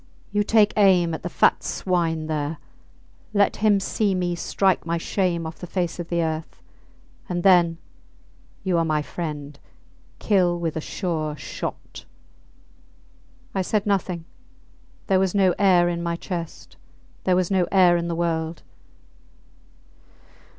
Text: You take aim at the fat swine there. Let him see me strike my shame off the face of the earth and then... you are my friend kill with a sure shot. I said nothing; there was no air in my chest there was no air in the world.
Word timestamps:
You 0.31 0.41
take 0.43 0.73
aim 0.77 1.13
at 1.13 1.21
the 1.21 1.29
fat 1.29 1.61
swine 1.61 2.25
there. 2.25 2.57
Let 3.35 3.57
him 3.57 3.79
see 3.79 4.15
me 4.15 4.33
strike 4.33 4.83
my 4.83 4.97
shame 4.97 5.45
off 5.45 5.59
the 5.59 5.67
face 5.67 5.99
of 5.99 6.09
the 6.09 6.23
earth 6.23 6.59
and 7.29 7.43
then... 7.43 7.77
you 8.63 8.79
are 8.79 8.83
my 8.83 9.03
friend 9.03 9.59
kill 10.17 10.59
with 10.59 10.75
a 10.75 10.81
sure 10.81 11.37
shot. 11.37 12.05
I 13.53 13.61
said 13.61 13.85
nothing; 13.85 14.25
there 15.05 15.19
was 15.19 15.35
no 15.35 15.53
air 15.59 15.87
in 15.87 16.01
my 16.01 16.15
chest 16.15 16.77
there 17.25 17.35
was 17.35 17.51
no 17.51 17.67
air 17.71 17.95
in 17.95 18.07
the 18.07 18.15
world. 18.15 18.63